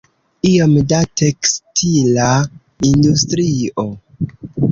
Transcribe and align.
Iom 0.51 0.71
da 0.93 1.01
tekstila 1.21 2.29
industrio. 2.93 3.85